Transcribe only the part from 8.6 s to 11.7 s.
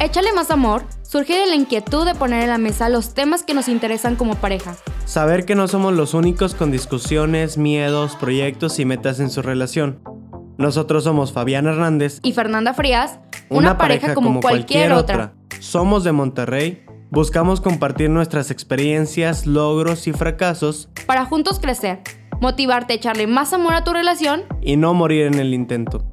y metas en su relación. Nosotros somos Fabián